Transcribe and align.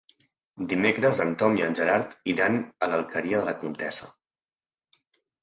Dimecres 0.69 1.19
en 1.25 1.33
Tom 1.41 1.57
i 1.59 1.63
en 1.65 1.77
Gerard 1.79 2.15
iran 2.33 2.57
a 2.87 2.91
l'Alqueria 2.93 3.43
de 3.43 3.47
la 3.51 3.55
Comtessa. 3.61 4.11